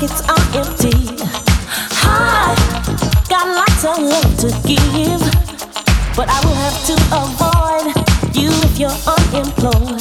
[0.00, 0.92] pockets are empty.
[2.02, 2.56] I
[3.28, 5.20] got lots of love to give,
[6.16, 10.00] but I will have to avoid you if you're unemployed.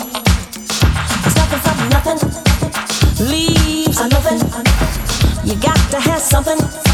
[1.25, 4.39] It's nothing from nothing, leaves are nothing.
[5.43, 6.88] You got to have something.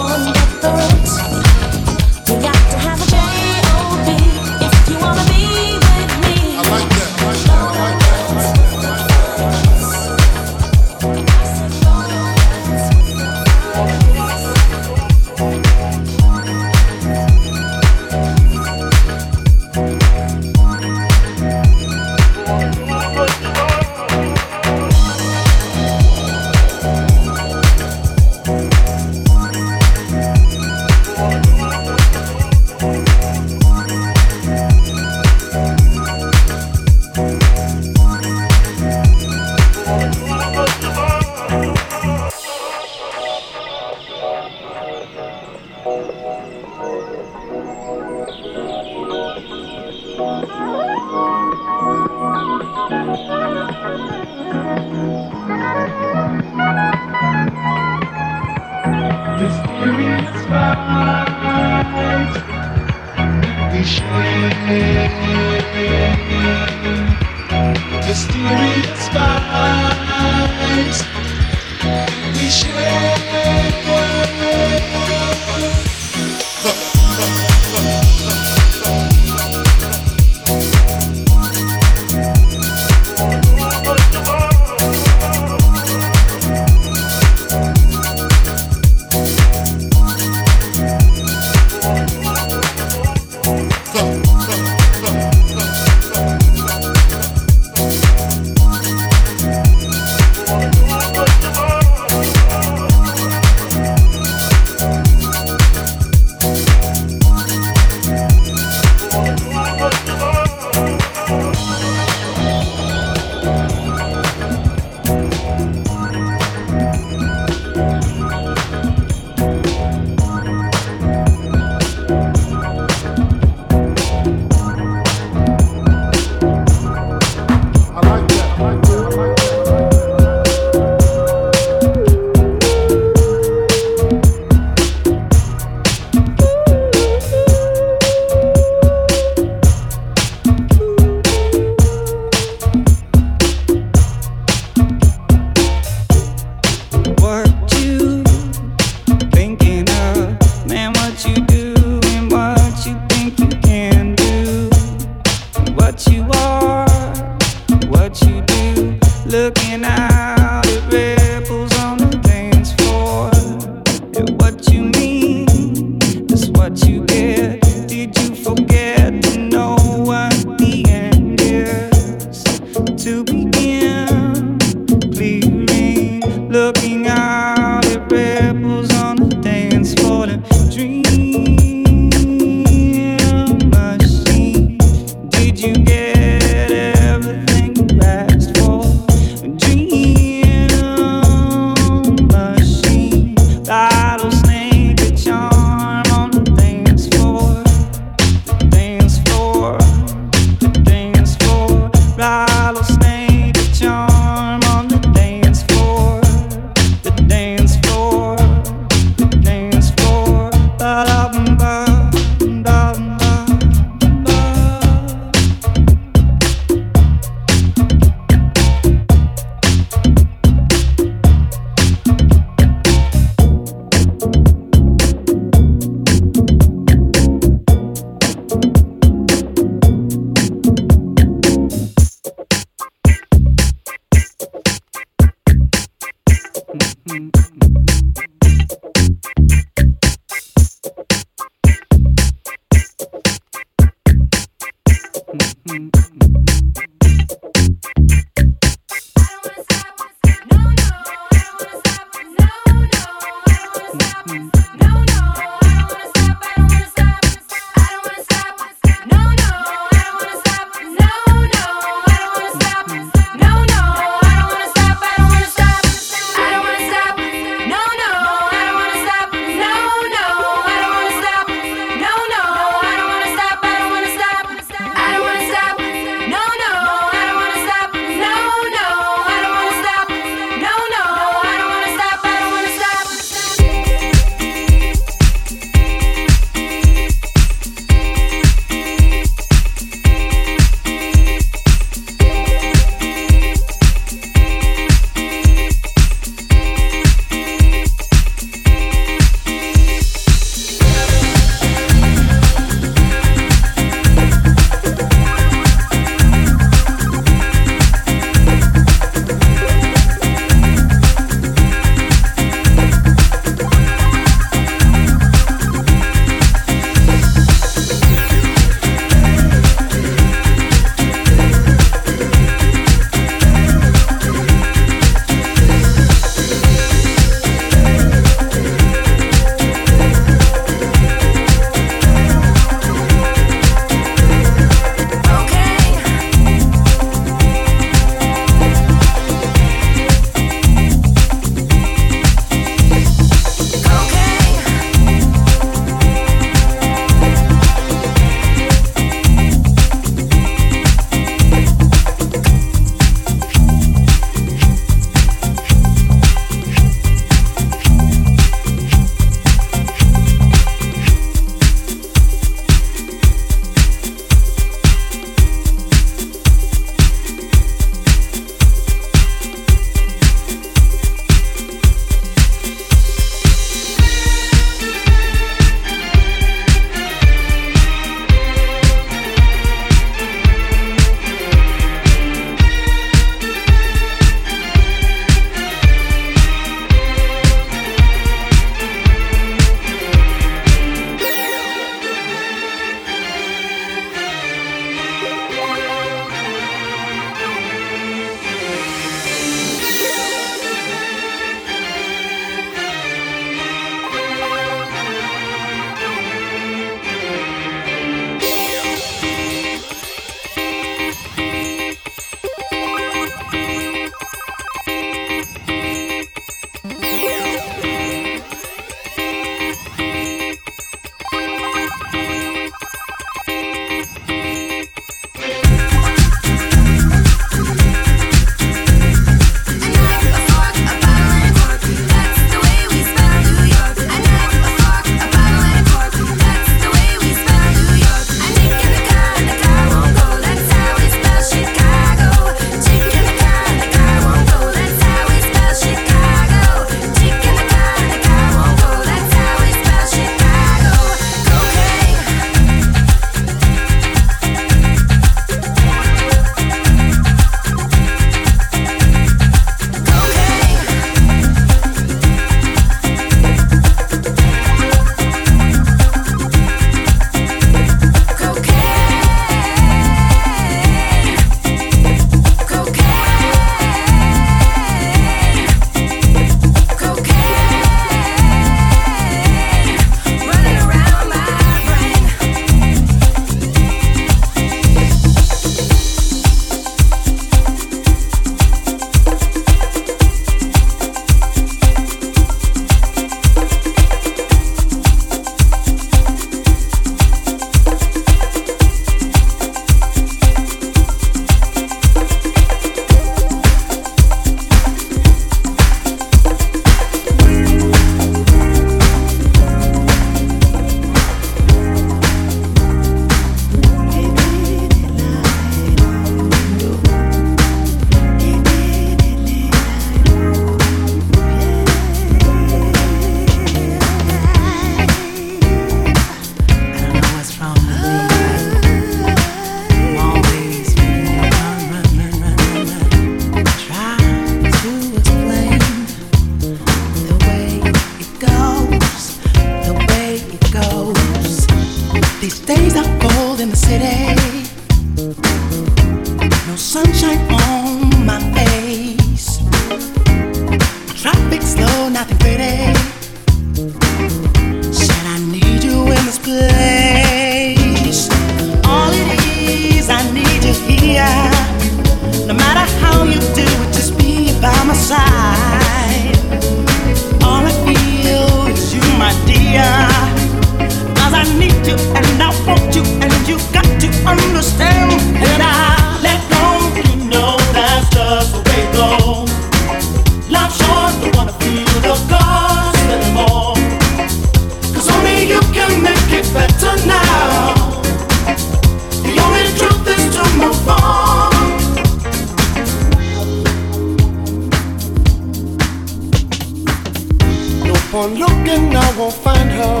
[598.14, 600.00] on looking, I won't find her.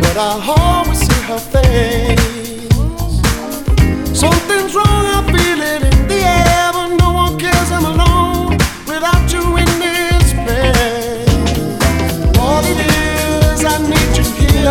[0.00, 2.78] But I always see her face.
[4.18, 7.70] Something's wrong, I feel it in the air, but no one cares.
[7.70, 11.28] I'm alone without you in this place.
[12.38, 14.64] All it is, I need you here.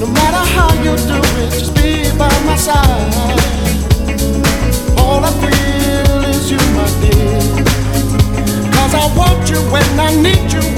[0.00, 3.43] No matter how you do it, just be by my side.
[9.48, 10.73] you when I need you.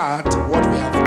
[0.00, 0.99] what we have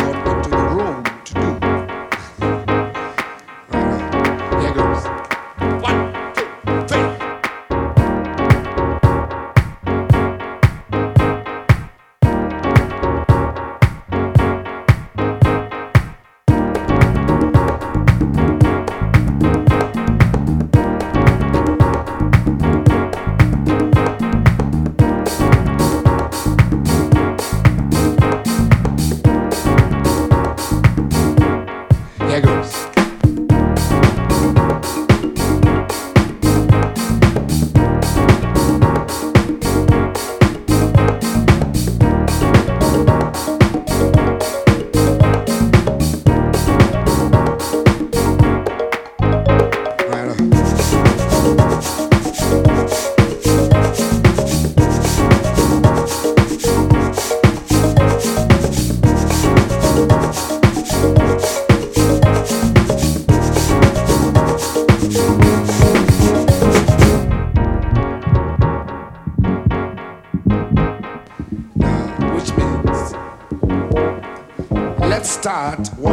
[75.53, 76.12] what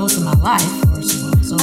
[0.00, 1.42] most of my life, first of all.
[1.44, 1.56] So,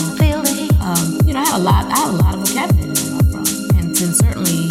[0.86, 3.18] um, you know, I had a lot, I had a lot of vocabulary to draw
[3.34, 4.70] from, and then certainly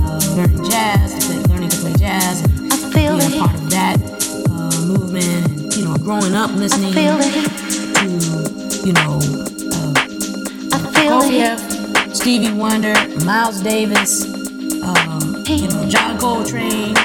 [0.00, 4.00] uh, learning jazz, to play, learning to play jazz, and being a part of that
[4.48, 7.00] uh, movement, and you know, growing up listening to,
[8.80, 9.20] you know,
[9.76, 9.92] uh,
[10.96, 12.94] Prokofiev, Stevie Wonder,
[13.26, 14.24] Miles Davis,
[14.82, 16.96] um, you know, John Coltrane,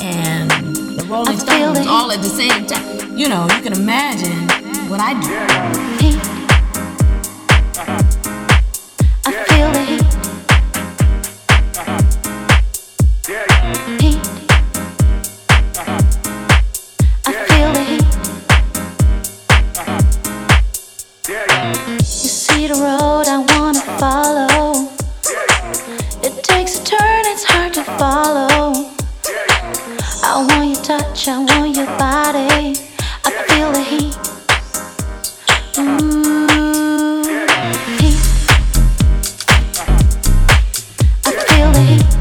[0.00, 0.48] and
[0.96, 3.18] the Rolling Stones, all at the same time.
[3.18, 4.55] You know, you can imagine
[4.88, 5.95] what I do.
[41.68, 42.15] I